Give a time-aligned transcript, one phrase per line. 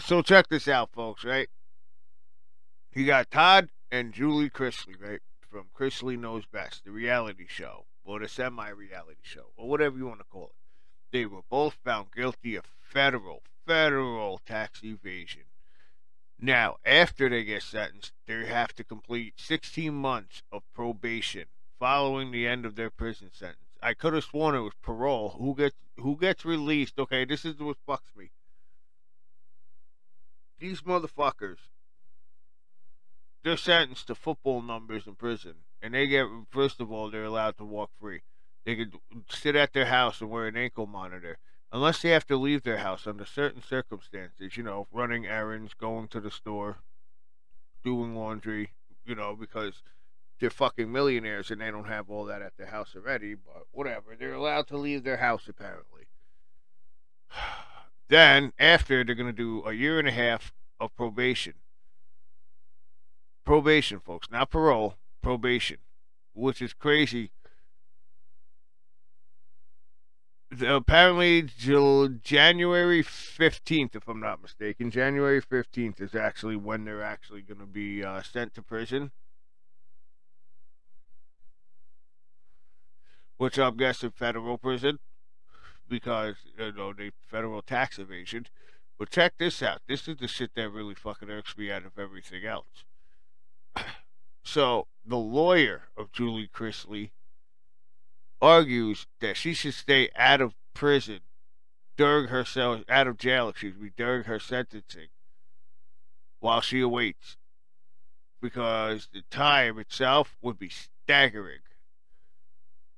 [0.00, 1.48] So check this out, folks, right?
[2.94, 5.20] You got Todd and Julie Chrisley, right?
[5.50, 10.06] From Chrisley Knows Best, the reality show, or the semi reality show, or whatever you
[10.06, 11.12] want to call it.
[11.12, 15.42] They were both found guilty of federal, federal tax evasion.
[16.40, 21.44] Now, after they get sentenced, they have to complete 16 months of probation
[21.78, 23.58] following the end of their prison sentence.
[23.82, 25.36] I could have sworn it was parole.
[25.38, 26.98] Who gets who gets released?
[26.98, 28.30] Okay, this is what fucks me.
[30.60, 31.56] These motherfuckers,
[33.42, 37.56] they're sentenced to football numbers in prison, and they get first of all they're allowed
[37.56, 38.20] to walk free.
[38.66, 38.94] They could
[39.30, 41.38] sit at their house and wear an ankle monitor,
[41.72, 44.58] unless they have to leave their house under certain circumstances.
[44.58, 46.80] You know, running errands, going to the store,
[47.82, 48.72] doing laundry.
[49.06, 49.82] You know, because
[50.38, 54.14] they're fucking millionaires and they don't have all that at their house already, but whatever.
[54.18, 56.08] They're allowed to leave their house apparently.
[58.10, 61.54] Then, after, they're going to do a year and a half of probation.
[63.44, 65.78] Probation, folks, not parole, probation,
[66.34, 67.30] which is crazy.
[70.60, 77.60] Apparently, January 15th, if I'm not mistaken, January 15th is actually when they're actually going
[77.60, 79.12] to be uh, sent to prison
[83.40, 84.98] which I'm guessing federal prison
[85.90, 88.46] because you know the federal tax evasion.
[88.98, 89.80] But check this out.
[89.86, 92.84] This is the shit that really fucking irks me out of everything else.
[94.42, 97.10] So the lawyer of Julie Chrisley
[98.40, 101.20] argues that she should stay out of prison
[101.98, 102.44] during her
[102.88, 105.08] out of jail, excuse me, during her sentencing
[106.38, 107.36] while she awaits
[108.40, 111.60] because the time itself would be staggering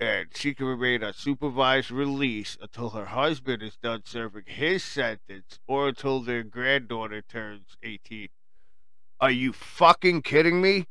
[0.02, 5.60] and she can remain on supervised release until her husband is done serving his sentence
[5.68, 8.28] or until their granddaughter turns 18.
[9.20, 10.88] Are you fucking kidding me?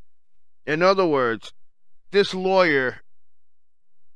[0.66, 1.52] In other words,
[2.12, 3.02] this lawyer,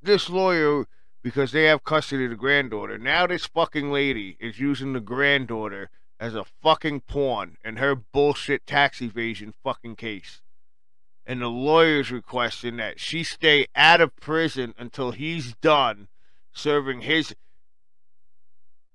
[0.02, 0.86] this lawyer,
[1.22, 5.90] because they have custody of the granddaughter, now this fucking lady is using the granddaughter
[6.22, 10.42] as a fucking pawn in her bullshit tax evasion fucking case
[11.26, 16.08] and the lawyer's requesting that she stay out of prison until he's done
[16.52, 17.36] serving his.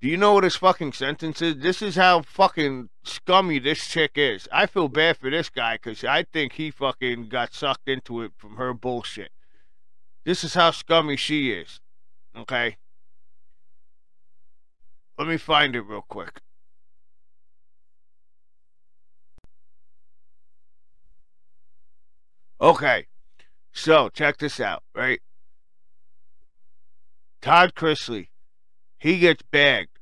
[0.00, 1.56] Do you know what his fucking sentence is?
[1.58, 4.48] This is how fucking scummy this chick is.
[4.50, 8.32] I feel bad for this guy because I think he fucking got sucked into it
[8.36, 9.30] from her bullshit.
[10.24, 11.80] This is how scummy she is.
[12.34, 12.76] Okay?
[15.18, 16.40] Let me find it real quick.
[22.60, 23.06] Okay,
[23.72, 25.20] so check this out, right?
[27.40, 28.28] Todd Chrisley,
[28.98, 29.98] he gets bagged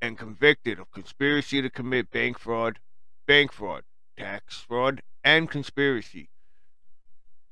[0.00, 2.78] and convicted of conspiracy to commit bank fraud,
[3.26, 3.82] bank fraud,
[4.16, 6.30] tax fraud, and conspiracy.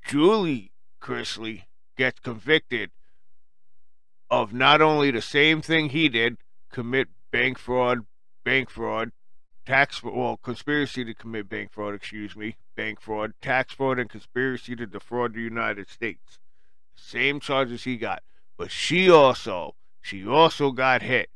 [0.03, 2.89] Julie Chrisley gets convicted
[4.31, 6.37] of not only the same thing he did,
[6.71, 7.99] commit bank fraud,
[8.43, 9.11] bank fraud,
[9.67, 14.77] tax well conspiracy to commit bank fraud excuse me bank fraud tax fraud and conspiracy
[14.77, 16.39] to defraud the united states.
[16.95, 18.23] Same charges he got
[18.55, 21.29] but she also she also got hit.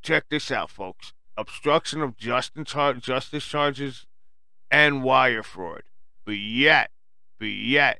[0.00, 1.12] Check this out folks.
[1.36, 4.06] Obstruction of justice charges
[4.70, 5.82] and wire fraud.
[6.24, 6.92] But yet
[7.40, 7.98] but yet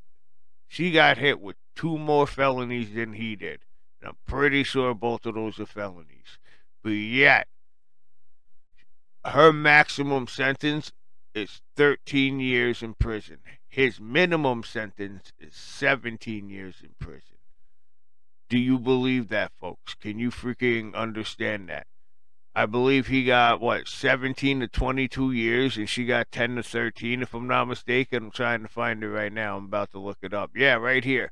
[0.69, 3.63] she got hit with two more felonies than he did.
[4.01, 6.39] And i'm pretty sure both of those are felonies.
[6.85, 7.49] But yet
[9.25, 10.93] her maximum sentence
[11.35, 13.39] is 13 years in prison.
[13.69, 17.37] His minimum sentence is 17 years in prison.
[18.49, 19.95] Do you believe that, folks?
[19.95, 21.87] Can you freaking understand that?
[22.53, 27.23] I believe he got, what, 17 to 22 years, and she got 10 to 13,
[27.23, 28.25] if I'm not mistaken.
[28.25, 29.57] I'm trying to find it right now.
[29.57, 30.51] I'm about to look it up.
[30.57, 31.31] Yeah, right here.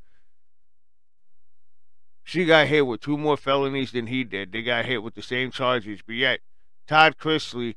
[2.23, 4.53] She got hit with two more felonies than he did.
[4.53, 6.39] They got hit with the same charges, but yet
[6.87, 7.75] Todd Chrisley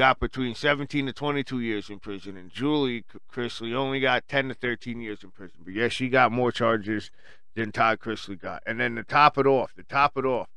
[0.00, 4.54] got between 17 to 22 years in prison, and Julie Chrisley only got 10 to
[4.54, 5.58] 13 years in prison.
[5.62, 7.10] But yes, she got more charges
[7.54, 8.62] than Todd Chrisley got.
[8.64, 10.48] And then to top it off, to top it off,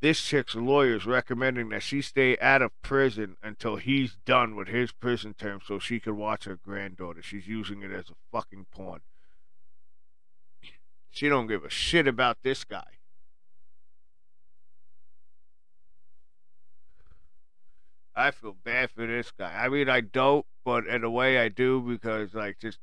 [0.00, 4.68] this chick's lawyer is recommending that she stay out of prison until he's done with
[4.68, 7.20] his prison term so she can watch her granddaughter.
[7.22, 9.00] She's using it as a fucking pawn.
[11.10, 12.95] She don't give a shit about this guy.
[18.26, 19.52] I feel bad for this guy.
[19.54, 22.80] I mean, I don't, but in a way I do because, like, just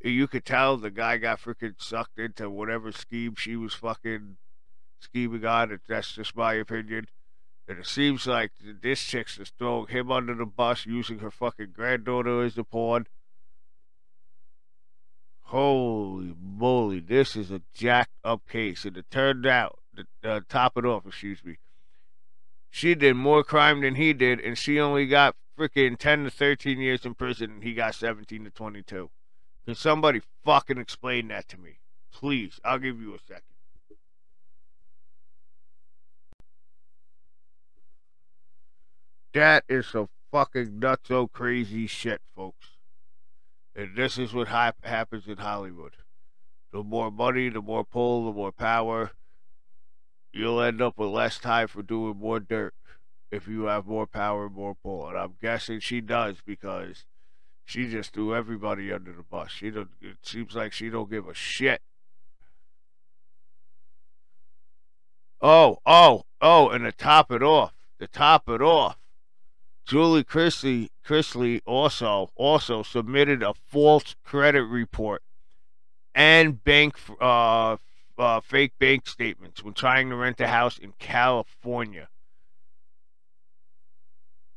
[0.00, 4.36] you could tell the guy got freaking sucked into whatever scheme she was fucking
[4.98, 5.78] scheming on.
[5.88, 7.06] That's just my opinion.
[7.68, 11.72] And it seems like this chick's just throwing him under the bus, using her fucking
[11.72, 13.06] granddaughter as a pawn.
[15.42, 18.84] Holy moly, this is a jacked up case.
[18.84, 19.78] And it turned out,
[20.24, 21.58] uh, top it off, excuse me,
[22.74, 26.80] she did more crime than he did, and she only got freaking 10 to 13
[26.80, 29.10] years in prison, and he got 17 to 22.
[29.66, 31.80] Can somebody fucking explain that to me?
[32.10, 33.42] Please, I'll give you a second.
[39.34, 42.68] That is some fucking nutso crazy shit, folks.
[43.76, 45.96] And this is what ha- happens in Hollywood.
[46.72, 49.10] The more money, the more pull, the more power,
[50.32, 52.74] you'll end up with less time for doing more dirt
[53.30, 55.08] if you have more power and more pull.
[55.08, 57.04] And I'm guessing she does because
[57.64, 59.50] she just threw everybody under the bus.
[59.50, 59.90] She don't.
[60.00, 61.80] It seems like she don't give a shit.
[65.40, 68.96] Oh, oh, oh, and to top it off, to top it off,
[69.84, 75.22] Julie Chrisley, Chrisley also also submitted a false credit report
[76.14, 77.76] and bank uh,
[78.18, 82.08] uh, fake bank statements when trying to rent a house in California.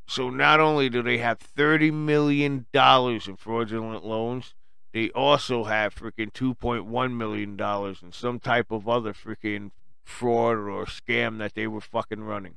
[0.06, 4.54] So not only do they have thirty million dollars in fraudulent loans,
[4.92, 9.72] they also have freaking two point one million dollars in some type of other freaking
[10.04, 12.56] fraud or scam that they were fucking running.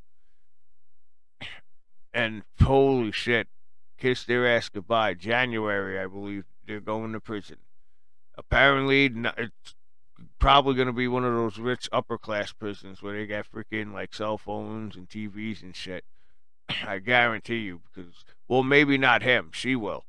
[2.13, 3.47] And holy shit,
[3.97, 5.13] kiss their ass goodbye.
[5.13, 7.57] January, I believe, they're going to prison.
[8.35, 9.75] Apparently, it's
[10.39, 13.94] probably going to be one of those rich upper class prisons where they got freaking
[13.94, 16.06] like cell phones and TVs and shit.
[16.88, 19.51] I guarantee you, because well, maybe not him.
[19.53, 20.06] She will,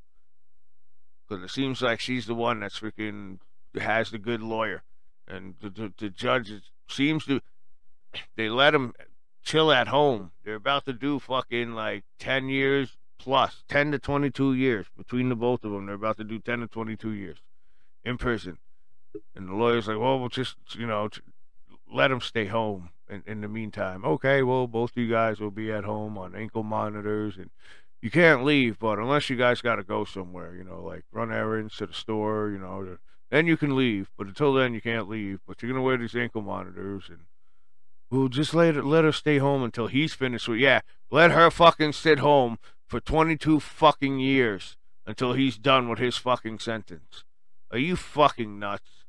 [1.28, 3.38] because it seems like she's the one that's freaking
[3.78, 4.82] has the good lawyer,
[5.28, 6.52] and the the, the judge
[6.88, 7.40] seems to
[8.36, 8.94] they let him
[9.42, 10.30] chill at home.
[10.44, 15.36] They're about to do fucking like ten years plus, ten to twenty-two years between the
[15.36, 15.86] both of them.
[15.86, 17.38] They're about to do ten to twenty-two years
[18.04, 18.58] in prison.
[19.34, 21.08] And the lawyer's like, well, we'll just, you know,
[21.92, 24.04] let him stay home in, in the meantime.
[24.04, 27.50] Okay, well, both of you guys will be at home on ankle monitors and
[28.02, 31.32] you can't leave, but unless you guys got to go somewhere, you know, like run
[31.32, 32.96] errands to the store, you know,
[33.30, 34.10] then you can leave.
[34.16, 35.40] But until then, you can't leave.
[35.46, 37.20] But you're gonna wear these ankle monitors, and
[38.10, 40.58] we'll just let her, let her stay home until he's finished with.
[40.58, 40.80] Yeah,
[41.10, 44.76] let her fucking sit home for 22 fucking years
[45.06, 47.24] until he's done with his fucking sentence.
[47.70, 48.99] Are you fucking nuts?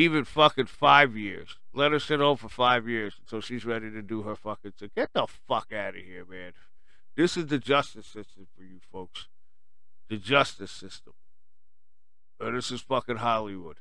[0.00, 1.58] Even fucking five years.
[1.74, 4.90] Let her sit home for five years until she's ready to do her fucking thing.
[4.96, 6.52] Get the fuck out of here, man.
[7.16, 9.28] This is the justice system for you folks.
[10.08, 11.12] The justice system.
[12.40, 13.76] Uh, this is fucking Hollywood.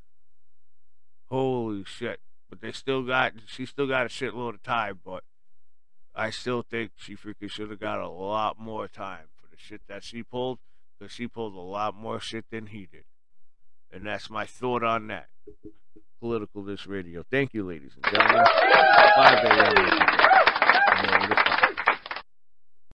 [1.27, 2.19] Holy shit.
[2.49, 5.23] But they still got, she still got a shitload of time, but
[6.13, 9.81] I still think she freaking should have got a lot more time for the shit
[9.87, 10.59] that she pulled,
[10.97, 13.05] because she pulled a lot more shit than he did.
[13.91, 15.27] And that's my thought on that.
[16.19, 17.23] Political This Radio.
[17.31, 18.45] Thank you, ladies and gentlemen.
[19.15, 19.99] 5 a.m.